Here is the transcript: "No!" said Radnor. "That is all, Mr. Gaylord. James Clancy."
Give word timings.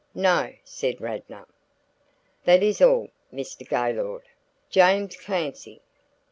"No!" 0.15 0.51
said 0.63 0.99
Radnor. 0.99 1.47
"That 2.45 2.63
is 2.63 2.81
all, 2.81 3.09
Mr. 3.31 3.69
Gaylord. 3.69 4.23
James 4.71 5.15
Clancy." 5.15 5.79